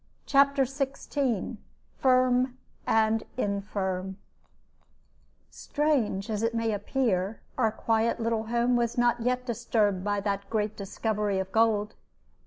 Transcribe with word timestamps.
CHAPTER 0.25 0.63
XVI 0.63 1.57
FIRM 1.99 2.57
AND 2.87 3.23
INFIRM 3.37 4.17
Strange 5.51 6.27
as 6.27 6.41
it 6.41 6.55
may 6.55 6.73
appear, 6.73 7.39
our 7.55 7.71
quiet 7.71 8.19
little 8.19 8.45
home 8.47 8.75
was 8.75 8.97
not 8.97 9.21
yet 9.21 9.45
disturbed 9.45 10.03
by 10.03 10.19
that 10.19 10.49
great 10.49 10.75
discovery 10.75 11.37
of 11.37 11.51
gold. 11.51 11.93